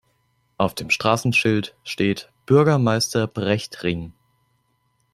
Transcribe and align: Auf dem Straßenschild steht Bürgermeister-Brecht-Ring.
Auf 0.57 0.73
dem 0.73 0.89
Straßenschild 0.89 1.75
steht 1.83 2.31
Bürgermeister-Brecht-Ring. 2.47 4.13